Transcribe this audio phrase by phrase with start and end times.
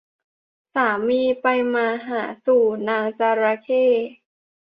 [0.73, 3.85] สามีไปมาหาสู่นางจระเข้